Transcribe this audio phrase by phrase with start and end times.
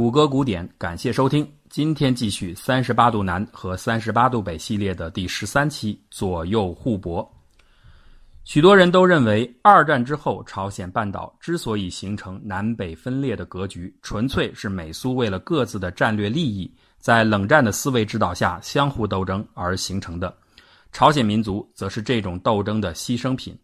[0.00, 1.46] 谷歌古典，感谢收听。
[1.68, 7.30] 今天继续三十八度南和三十八度北系列的第十三期左右互搏。
[8.42, 20.34] 许多人都认为，二战之后朝鲜半岛之所以形成南北分裂的格局，纯粹是美苏为了各自的战略利益，在冷战的思维指导下相互斗争而形成的。
[20.92, 23.54] 朝鲜民族则是这种斗争的牺牲品。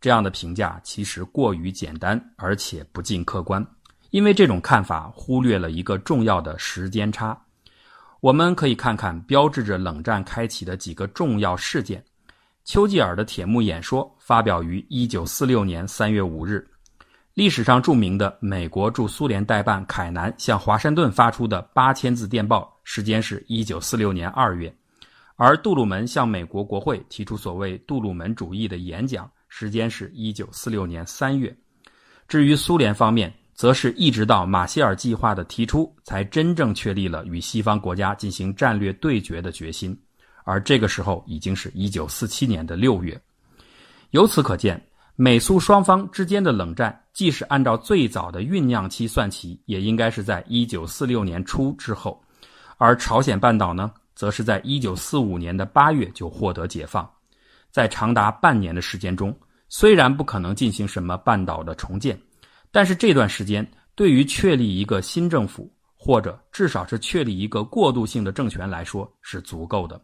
[0.00, 3.62] 这样的评价其实过于简单，而且不尽客观。
[4.10, 7.38] 因为这种看法忽略了一个重要的时间差，
[8.20, 12.02] 我们可以看看标志着冷战开启的几个重要事件。
[12.64, 16.68] 丘吉尔的铁幕演说发表于1946年3月5日，
[17.32, 24.74] 历史上著名的美国驻苏联代办凯南向华盛顿发出的8000字电报，时间是1946年2月，
[25.36, 31.56] 而杜鲁门向美国国会提出所谓杜鲁门主义的演讲，时间是1946年3月。
[32.26, 40.00] 至于苏联方面，则是一直到马歇尔计划的提出，才真正确立了与西方国家进行战略对决的决心，
[40.44, 43.20] 而这个时候已经是一九四七年的六月。
[44.10, 44.80] 由此可见，
[45.16, 52.22] 美苏双方之间的冷战，即使按照最早的酝酿期算起，也应该是在一九四六年初之后，
[52.76, 57.10] 而朝鲜半岛呢，则是在一九四五年的八月就获得解放，
[57.72, 59.36] 在长达半年的时间中，
[59.68, 62.16] 虽然不可能进行什么半岛的重建。
[62.70, 70.00] 但是这段时间对于确立一个新政府，或者至少是确立一个过渡性的政权来说是足够的。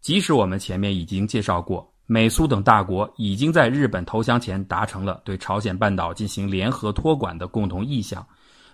[0.00, 8.24] 即使我们前面已经介绍过，美苏等大国已经在日本投降前达成了对朝鲜半岛进行联合托管的共同意向，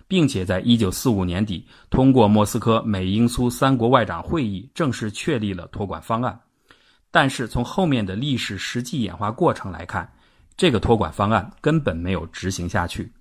[0.07, 6.39] 并且在一九四五年底通过莫斯科美英苏三国外长会议正式确立了托管方案。
[7.09, 10.07] 但是从后面的历史实际演化过程来看，
[10.55, 13.11] 这个托管方案根本没有执行下去。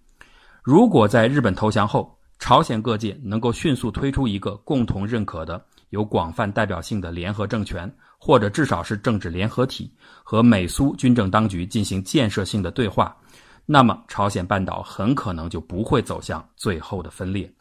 [0.62, 13.16] 如果在日本投降后，朝鲜各界能够迅速推出一个共同认可的、有广泛代表性的联合政权，或者至少是政治联合体，和美苏军政当局进行建设性的对话，
[13.64, 17.52] 那么朝鲜半岛很可能就不会走向最后的分裂。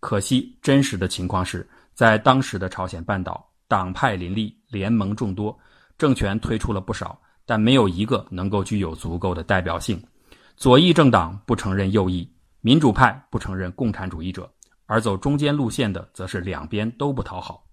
[0.00, 5.58] 可惜，真实的情况是在当时的朝鲜半岛，党派林立，联盟众多，
[5.96, 7.18] 政权推出了不少。
[7.48, 9.98] 但没有一个能够具有足够的代表性。
[10.54, 14.52] 左翼政党不承认右翼，民主派不承认共产主义者，
[14.84, 17.64] 而走中间路线的则是两边都不讨好。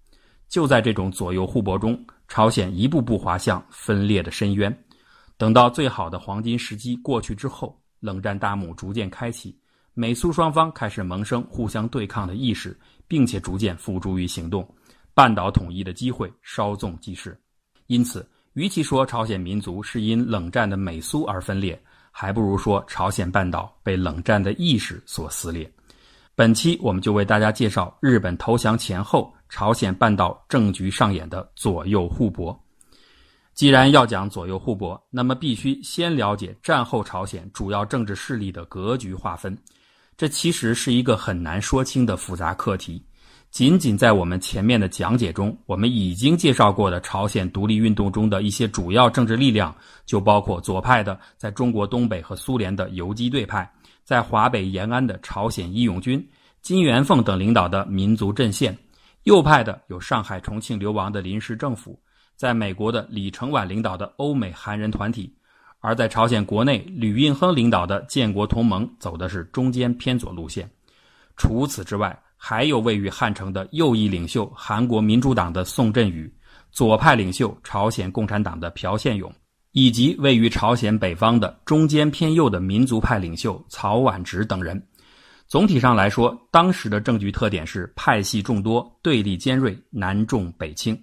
[0.48, 4.74] 就在这种左右互搏中，朝鲜一步步滑向分裂的深渊。
[5.36, 9.60] 等到最好的黄金时机过去之后，冷战大幕逐渐开启，
[9.92, 12.74] 美苏双方开始萌生互相对抗的意识，
[13.06, 14.66] 并且逐渐付诸于行动，
[15.12, 17.38] 半岛统一的机会稍纵即逝。
[17.88, 18.26] 因此。
[18.56, 21.78] 与其说朝鲜民族是因冷战的美苏而分裂，
[22.10, 25.70] 还不如说朝鲜半岛被冷战的意识所撕裂。
[26.34, 32.58] 本期我们就为大家介绍日本投降前后朝鲜半岛政局上演的左右互搏。
[33.52, 39.54] 既然要讲左右互搏，那么必须先了解战后朝鲜主要政治势力的格局划分。
[40.16, 43.04] 这其实是一个很难说清的复杂课题。
[43.56, 49.74] 仅仅在我们前面的讲解中，我们已经介绍过的朝鲜独立运动中的一些主要政治力量，
[50.04, 53.66] 就包括左派的在中国东北和苏联的游击队派，
[54.04, 56.22] 在华北延安的朝鲜义勇军、
[56.60, 58.74] 金元凤等领导的民族阵线；
[59.22, 61.98] 右派的有上海、重庆流亡的临时政府，
[62.36, 65.32] 在美国的李承晚领导的欧美韩人团体；
[65.80, 70.70] 而在朝鲜国内，吕运亨领导的建国同盟走的是中间偏左路线。
[71.38, 72.18] 除此之外，
[72.48, 76.32] 还有位于汉城的右翼领袖韩国民主党的宋振宇，
[76.70, 79.34] 左派领袖朝鲜共产党的朴宪勇，
[79.72, 84.80] 以及位于朝鲜北方的中间偏右的民族派领袖曹婉植等人。
[85.48, 90.96] 总体上来说，当时的政局特点是派系众多、对立尖锐、南重北轻。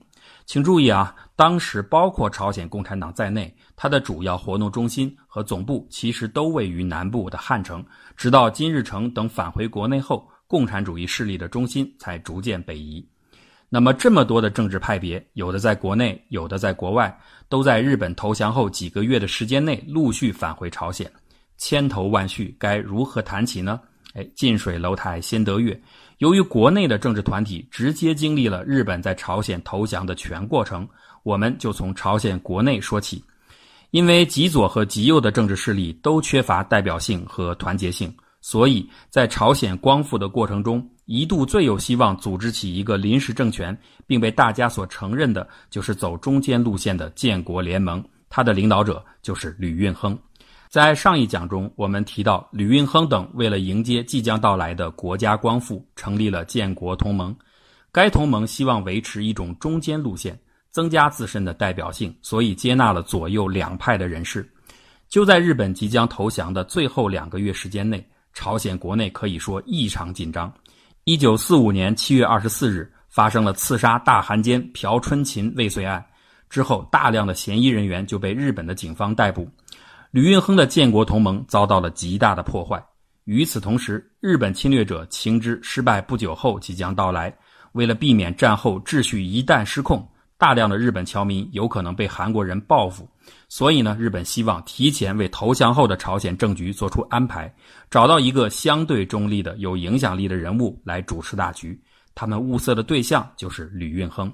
[0.45, 7.85] 请注意啊，当时包括朝鲜共产党在内，它的主要活动中心和总部其实都位于南部的汉城。
[8.15, 10.25] 直到金日成等返回国内后。
[10.47, 13.05] 共产主义势力的中心才逐渐北移。
[13.69, 17.19] 那么，这么多的政治派别，有的在国内，有的在国外，
[17.49, 21.11] 都在日本投降后几个月的时间内陆续返回朝鲜。
[21.57, 23.79] 千头万绪，该如何谈起呢？
[24.13, 25.81] 哎，近水楼台先得月。
[26.19, 30.87] 由于国内的政治团体直接经历了日本在朝鲜投降的全过程，
[31.23, 33.23] 我们就从朝鲜国内说起。
[33.89, 38.15] 因为极左和极右的政治势力都缺乏代表性和团结性。
[38.43, 43.75] 所以在朝鲜光复的过程中，一度最有希望组织起一个临时政权，
[44.05, 48.03] 并被大家所承认的，就是走中间路线的建国联盟。
[48.29, 50.19] 他的领导者就是吕运亨。
[50.67, 57.33] 在上一讲中，我们提到吕运亨等为了迎接即将到来的国家光复，成立了建国同盟。
[57.93, 60.37] 该同盟希望维持一种中间路线，
[60.69, 64.45] 增加自身的代表性，所以接纳了左右两派的人士。
[65.07, 70.51] 就在日本即将投降的最后两个月时间内，朝鲜国内可以说异常紧张。
[71.05, 76.03] 一九四五年七月二十四日，发生了刺杀大韩奸朴春琴未遂案，
[76.49, 79.49] 之后大量的嫌疑人员就被日本的警方逮捕。
[80.11, 82.83] 吕运亨的建国同盟遭到了极大的破坏。
[83.25, 87.33] 与此同时，日本侵略者情知失败不久后即将到来，
[87.71, 90.07] 为了避免战后秩序一旦失控，
[90.43, 93.09] 大量的日本侨民有可能被韩国人报复，
[93.47, 97.49] 所以呢，日本希望提前为投降后的朝鲜政局做出安排，
[97.89, 101.81] 找到一个相对中立的、有影响力的人物来主持大局。
[102.13, 104.29] 他们物色的对象就是吕运亨。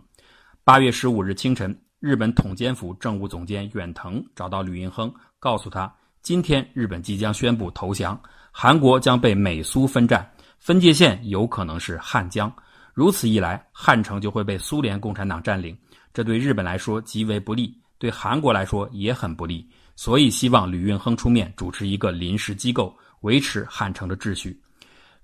[0.63, 5.13] 八月十五日清晨，日本统监府政务总监远藤找到吕运亨。
[5.37, 8.19] 告诉他，今天日本即将宣布投降，
[8.51, 10.27] 韩国将被美苏分占，
[10.57, 12.51] 分界线有可能是汉江。
[12.95, 15.77] 如此一来，汉城就会被苏联共产党占领，
[16.13, 19.67] 这对日本来说极为不利，对韩国来说也很不利。
[19.95, 24.57] 所以，希望吕运亨出面主持一个临时机构，维持汉城的秩序。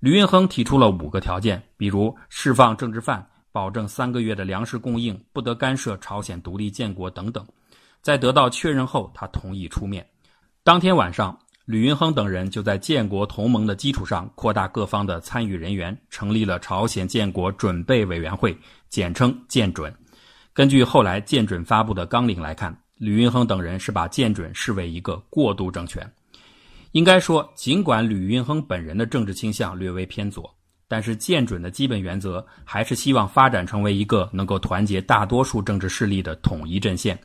[0.00, 7.46] 吕运亨提出了五个条件，比如释放政治犯，保证三个月的粮食供应，不得干涉朝鲜独立建国等等。
[8.02, 10.06] 在得到确认后，他同意出面。
[10.62, 18.56] 当天晚上，吕运亨等人就在建国同盟的基础上扩大各方的参与人员，成立了朝鲜建国准备委员会，
[18.90, 19.92] 简称建准。
[20.56, 26.10] 根据后来建准发布的纲领来看，吕云亨等人是把建准视为一个过渡政权。
[26.92, 30.50] 应该说，尽管吕云亨本人的政治倾向略微偏左，
[30.88, 37.18] 但是建准的基本原则还是希望发展成为一个能够团结大多数政治势力的统一阵线。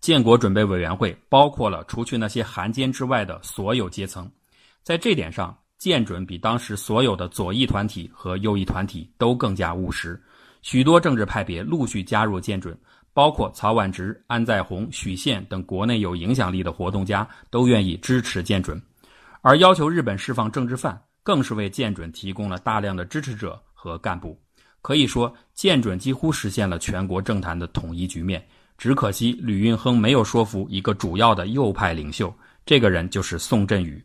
[0.00, 4.26] 建国准备委员会包括了除去那些韩奸之外的所有阶层，
[4.82, 10.18] 在这点上，建准比当时所有的左翼团体和右翼团体都更加务实。
[10.62, 12.76] 许多政治派别陆续加入建准，
[13.12, 18.80] 包括曹婉直、安在洪、许宪等国内有影响力的活动家都愿意支持建准，
[19.42, 24.40] 而要求日本释放政治犯，更是为建准提供了大量的支持者和干部。
[24.80, 28.44] 可以说，建准几乎实现了全国政坛的统一局面。
[28.78, 32.34] 只可惜吕运亨没有说服一个主要的右派领袖，
[32.66, 34.04] 这个人就是宋振宇。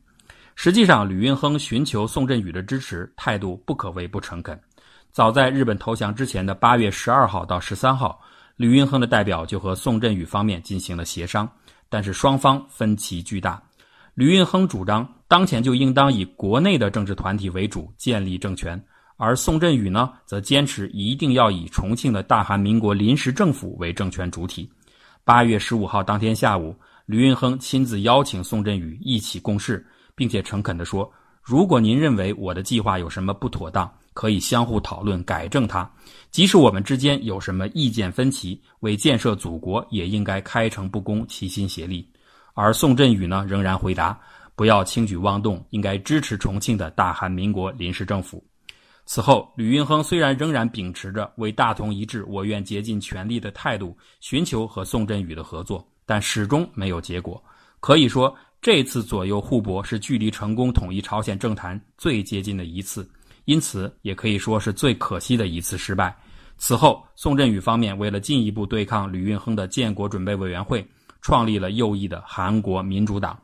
[0.55, 4.59] 实际上，吕运亨寻求宋振宇的支持态度不可谓不诚恳。
[5.11, 8.19] 早在日本投降之前的八月十二号到十三号，
[8.55, 11.49] 吕运亨的代表就和宋振宇方面进行了协商，
[11.89, 13.61] 但是双方分歧巨大。
[14.13, 18.81] 吕运亨主张当前就应当以国内的政治团体为主建立政权。
[19.19, 24.69] 而宋振宇呢，则坚持一定要以重庆的大韩民国临时政府为政权主体。
[25.23, 26.75] 八月十五号当天下午，
[27.07, 29.83] 吕运亨亲自邀请宋振宇一起共事，
[30.13, 31.11] 并且诚恳地说
[31.41, 35.87] ：“如果您认为我的计划有什么不妥当，可以相互讨论改正它。
[36.31, 42.09] 即使我们之间有什么意见分歧，为建设祖国，也应该开诚布公，齐心协力。”
[42.55, 44.19] 而宋振宇呢，仍然回答
[44.57, 48.43] ：“不要轻举妄动，应该支持重庆的大韩民国临时政府。”
[49.05, 57.39] 此后，吕运亨虽然仍然秉持着为大同一致，我愿竭尽全力的态度，寻求和宋振宇的合作，但始终没有结果。
[57.79, 63.07] 可以说，这次左右互搏是距离成功统一朝鲜政坛最接近的一次，
[63.47, 66.13] 因此也可以说是最可惜的一次失败。
[66.57, 70.85] 此后，宋振宇方面为了进一步对抗吕运亨的建国准备委员会，
[71.21, 73.39] 创立了右翼的韩国民主党。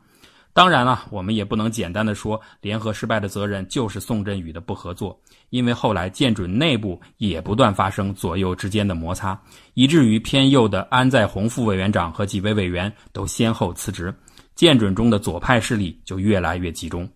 [0.52, 9.40] 当然了，我们也不能简单的说联合失败的责任就是宋振宇的不合作，因为后来建准内部也不断发生左右之间的摩擦，
[9.72, 14.14] 以至于偏右的安在洪副委员长和几位委员都先后辞职，
[14.54, 17.08] 建准中的左派势力就越来越集中。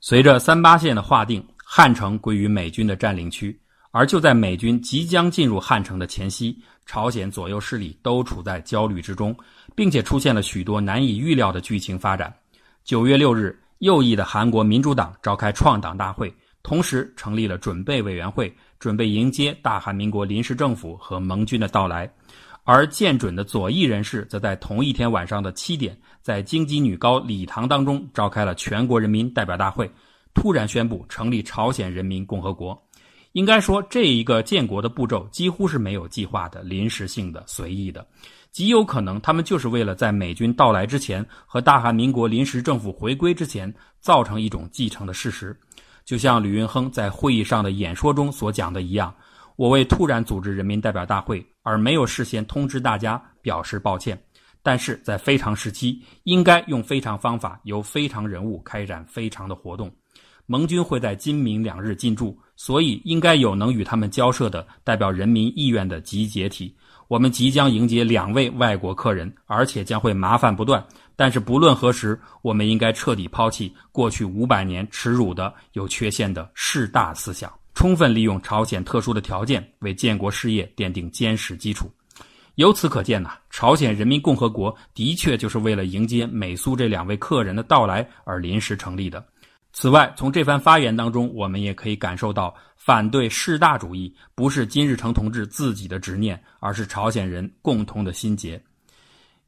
[0.00, 3.58] 随着三八线的划定，汉城归于美军的占领区，
[3.92, 9.34] 而就在美军即将进入汉城的前夕，朝鲜左右势力都处在焦虑之中，
[9.74, 12.30] 并且出现了许多难以预料的剧情发展。
[12.84, 16.30] 九月六日，右翼的韩国民主党召开创党大会，
[16.62, 22.06] 同时成立了准备委员会，准备迎接大韩民国临时政府和盟军的到来。
[22.64, 29.90] 而建准的左翼人士则在同一天晚上的七点，在京畿女高礼堂当中召开了全国人民代表大会，
[30.34, 32.80] 突然宣布成立朝鲜人民共和国。
[33.32, 38.06] 应该说，这一个建国的步骤几乎是没有计划的、临时性的、随意的。
[38.50, 45.58] 极有可能，他们就是为了在美军到来之前和大韩民国临时政府回归之前，造成一种继承的事实。
[46.04, 49.14] 就像吕云亨在会议上的演说中所讲的一样
[49.56, 54.22] ：“我为突然组织人民代表大会而没有事先通知大家表示抱歉。
[54.62, 59.90] 但是在非常时期，应该用非常方法，由非常人物开展非常的活动。
[60.46, 66.74] 盟军会在今明两日进驻，所以应该有能与他们交涉的代表人民意愿的集结体。
[67.08, 70.82] 我们即将迎接两位外国客人，而且将会麻烦不断。
[71.14, 81.90] 但是不论何时，我们应该彻底抛弃过去五百年耻辱的、有缺陷的势大思想，充分利用朝鲜特殊的条件，为建国事业奠定坚实基础。
[82.56, 89.24] 由此可见呐，朝鲜人民共和国的确就是为了迎接美苏这两位客人的到来而临时成立的。
[89.72, 98.62] 此外，从这番发言当中，我们也可以感受到，反对势大主义不是金日成同志自己的执念，而是朝鲜人共同的心结。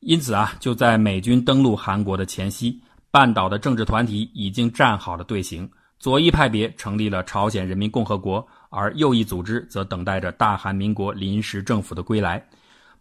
[0.00, 12.42] 因此啊，就在美军登陆韩国的前夕，半岛的政治团体已经站好了队形，左翼派别成立了朝鲜人民共和国，而右翼组织则等待着大韩民国临时政府的归来。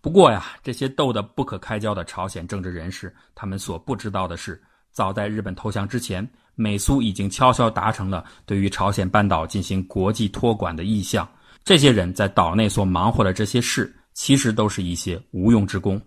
[0.01, 4.61] 不过呀，这些斗得不可开交的朝鲜政治人士，他们所不知道的是，
[4.91, 6.29] 早在日本投降之前。
[6.55, 11.27] 美苏已经悄悄达成了对于朝鲜半岛进行国际托管的意向。
[11.63, 16.01] 这些人在岛内所忙活的这些事，其实都是一些无用之功。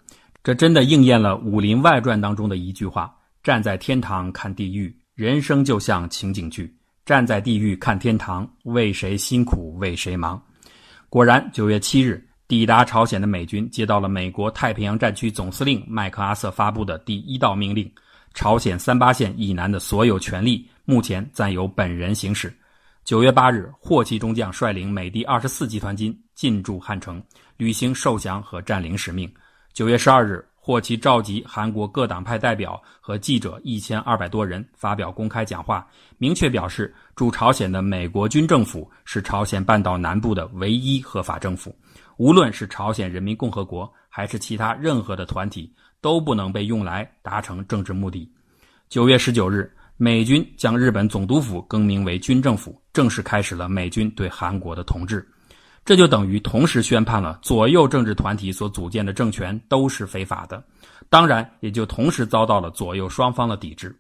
[0.45, 3.13] 这真的应验了《武林外传》当中的一句话
[3.43, 6.67] ：“站在天堂看地狱，人生就像情景剧；
[7.05, 10.41] 站在地狱看天堂，为谁辛苦为谁忙。”
[11.09, 17.91] 果然，九月七日抵达朝鲜的美军接到了美国太平洋战区总司令麦克阿瑟发布的第一道命令。
[18.37, 22.55] 朝鲜三八线以南的所有权力目前暂由本人行使。
[23.03, 27.21] 九月八日，霍奇中将率领美第二十四集团军进驻汉城，
[27.57, 29.33] 履行受降和占领使命。
[29.73, 35.87] 九月十二日，霍奇召集韩国各党派代表和记者一千二百多人发表公开讲话，
[36.19, 41.73] 明确表示驻朝鲜的美国军政府是朝鲜半岛南部的唯一合法政府，
[42.17, 45.73] 无论是朝鲜人民共和国还是其他任何的团体。
[46.01, 48.29] 都不能被用来达成政治目的。
[48.89, 55.27] 九月十九日，美军将日本总督府更名为军政府，正式开始了美军对韩国的统治。
[55.87, 60.61] 这就等于同时宣判了左右政治团体所组建的政权都是非法的，
[61.09, 63.97] 当然也就同时遭到了左右双方的抵制。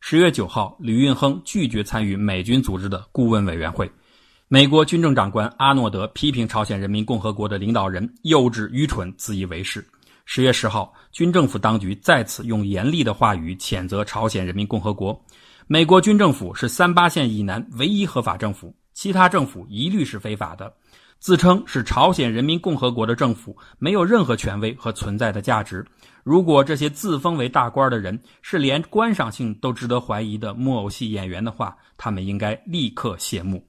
[0.00, 3.88] 十月九号，吕运亨拒绝参与美军组织的顾问委员会。
[4.48, 9.86] 美国军政长官阿诺德批评朝鲜人民共和国的领导人幼稚愚蠢、自以为是。
[10.24, 15.24] 十月十号，军政府当局再次用严厉的话语谴责朝鲜人民共和国。
[15.68, 20.72] 美国军政府是三八线以南唯一合法政府，其他政府一律是非法的。
[21.20, 25.84] 自称是朝鲜人民共和国的政府没有任何权威和存在的价值。
[26.22, 33.64] 如果这些自封为大官的人是连观赏性都值得怀疑的木偶戏演员的话，他们应该立刻谢幕。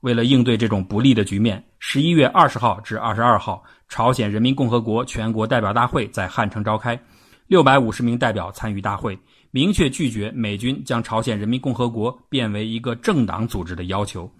[0.00, 6.98] 为了应对这种不利的局面，十一月二十号至二十二号，朝鲜人民共和国全国代表大会在汉城召开，
[7.46, 9.18] 六百五十名代表参与大会，
[9.50, 14.30] 明确拒绝美军将朝鲜人民共和国变为一个政党组织的要求。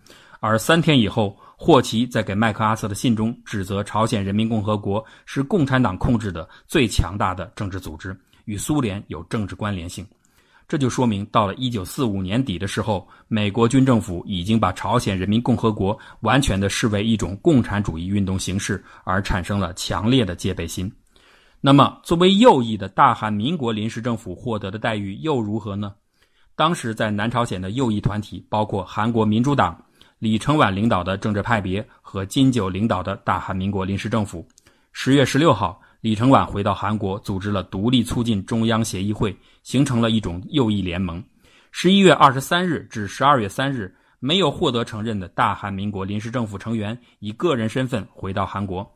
[0.41, 10.03] 而三天以后，霍奇在给麦克阿瑟的信中指责朝鲜人民共和国是共产党控制的最强大的政治组织，与苏联有政治关联性。
[10.67, 20.91] 这就说明，到了一九四五年底的时候，美国军政府已经把朝鲜人民共和国完全的视为一种共产主义运动形式，而产生了强烈的戒备心。
[21.61, 25.93] 那么，作为右翼的大韩民国临时政府获得的待遇又如何呢？
[26.57, 29.79] 当时在南朝鲜的右翼团体，包括韩国民主党、
[30.21, 34.47] 李承晚领导的政治派别和金九领导的大韩民国临时政府，
[34.93, 35.81] 十月十六号。
[36.03, 41.25] 李承晚回到韩国，组织了独立促进中央协议会，形成了一种右翼联盟。
[41.73, 48.87] 十一月二十三日至十二月三日，没有获得承认的大韩民国临时政府成员以个人身份回到韩国。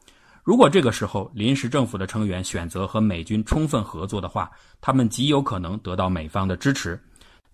[0.42, 7.02] 如果这个时候临时政府的成员选择和美军充分合作的话，他们极有可能得到美方的支持。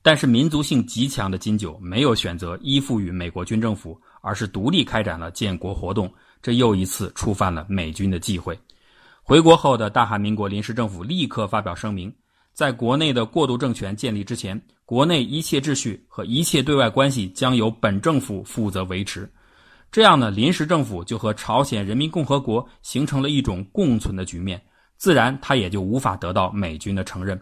[0.03, 8.59] 但是民族性极强的金九没有选择依附于美国军政府，而是独立开展了建国活动，这又一次触犯了美军的忌讳。
[9.23, 12.13] 回国后的大韩民国临时政府立刻发表声明，
[12.53, 19.31] 在国内的过渡政权建立之前，国内一切秩序和一切对外关系将由本政府负责维持。
[19.93, 24.61] 这样呢，临时政府就和朝鲜人民共和国形成了一种共存的局面，
[24.97, 27.41] 自然他也就无法得到美军的承认。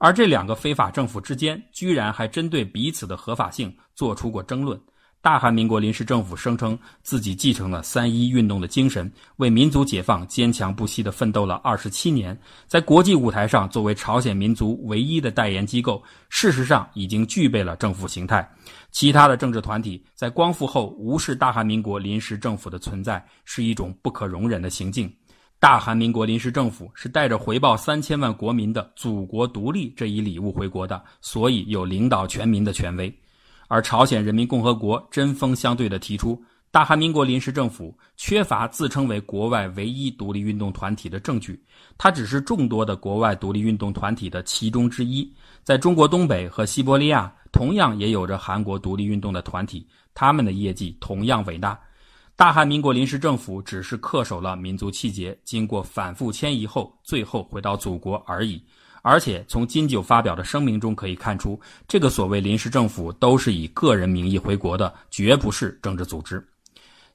[0.00, 4.80] 而这两个非法政府之间，居然还针对彼此的合法性做出过争论。
[5.20, 12.34] 大韩民国临时政府声称自己继承了三一运动的精神，为民族解放坚强不息地奋斗了二十七年，
[12.66, 18.50] 在国际舞台上作为朝鲜民族唯一的代言机构，事实上已经具备了政府形态。
[18.90, 25.14] 其他的政治团体在光复后无视大韩民国临时政府的存在，是一种不可容忍的行径。
[25.60, 33.14] 大韩民国临时政府是带着回报三千万国民的祖国独立这一礼物回国的，所以有领导全民的权威。
[33.68, 41.62] 而朝鲜人民共和国针锋相对地提出，大韩民国临时政府缺乏自称为国外唯一独立运动团体的证据，
[41.98, 45.30] 它只是众多的国外独立运动团体的其中之一。
[45.62, 51.78] 在中国东北和西伯利亚，同样也有着韩国独立运动的团体，他们的业绩同样伟大。
[52.40, 58.58] 大韩民国临时政府只是恪守了民族气节，经过反复迁移后，最后回到祖国而已。
[59.02, 66.42] 而且从金九发表的声明中可以看出，这个所谓临时政府都是以个人名义回国的，绝不是政治组织。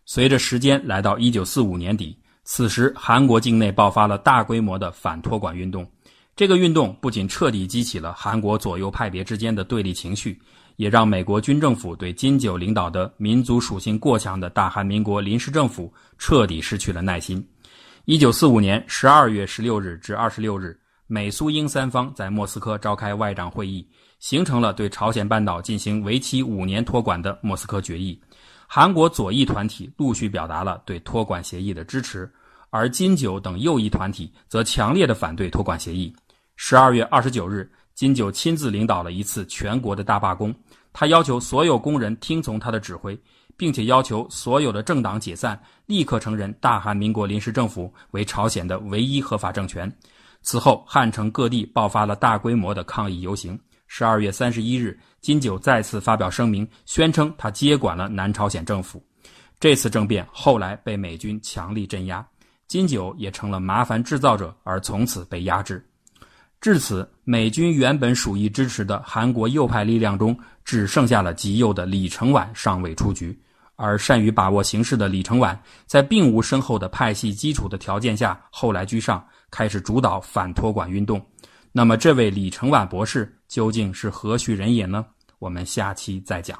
[0.05, 5.83] 随着时间来到一九四五年底，此时韩国境内爆发了大规模的反托管运动。
[6.35, 10.39] 这个运动不仅彻底激起了韩国左右派别之间的对立情绪，
[10.75, 17.45] 也让美国军政府对金九领导的民族属性过强的大韩民国临时政府彻底失去了耐心。
[18.05, 20.79] 一九四五年十二月十六日至二十六日。
[21.07, 28.19] 美苏英三方在莫斯科召开外长会议，形成了对朝鲜半岛进行为期五年托管的莫斯科决议。
[28.65, 32.27] 韩国左翼团体陆续表达了对托管协议的支持，
[32.71, 36.11] 而金九等右翼团体则强烈的反对托管协议。
[36.55, 40.53] 十二月二十九日，金九亲自领导了一次全国的大罢工，
[40.91, 43.17] 他要求所有工人听从他的指挥，
[43.55, 49.89] 并且要求所有的政党解散，立刻承认大韩民国临时政府为朝鲜的唯一合法政权。
[50.41, 53.57] 此后，汉城各地爆发了大规模的抗议游行。
[53.87, 59.01] 十二月三十一日，金九再次发表声明，宣称他接管了南朝鲜政府。
[59.57, 62.27] 这次政变后来被美军强力镇压，
[62.67, 65.83] 金九也成了麻烦制造者，而从此被压制。
[66.65, 73.39] 至此，美军原本属意支持的韩国右派力量中，只剩下了极右的李承晚尚未出局。
[73.75, 79.23] 而善于把握形势的李承晚，在并无深厚的派系基础的条件下，后来居上。
[79.51, 81.23] 开始主导反托管运动，
[81.71, 85.05] 那么这位李承晚博士究竟是何许人也呢？
[85.37, 86.59] 我们下期再讲。